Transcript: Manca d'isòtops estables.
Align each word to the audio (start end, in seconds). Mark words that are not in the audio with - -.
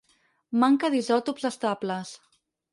Manca 0.63 0.91
d'isòtops 0.95 1.47
estables. 1.53 2.19